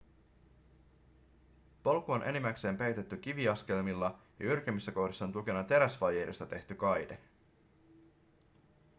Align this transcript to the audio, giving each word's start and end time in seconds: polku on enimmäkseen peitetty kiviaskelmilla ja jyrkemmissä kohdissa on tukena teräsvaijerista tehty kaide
polku 1.83 2.11
on 2.11 2.23
enimmäkseen 2.23 2.77
peitetty 2.77 3.17
kiviaskelmilla 3.17 4.19
ja 4.39 4.45
jyrkemmissä 4.45 4.91
kohdissa 4.91 5.25
on 5.25 5.31
tukena 5.31 5.63
teräsvaijerista 5.63 6.45
tehty 6.45 6.75
kaide 6.75 7.19